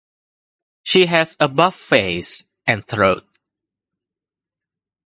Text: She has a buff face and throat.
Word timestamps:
She 0.81 1.05
has 1.05 1.37
a 1.39 1.47
buff 1.47 1.75
face 1.75 2.45
and 2.65 2.83
throat. 2.87 3.23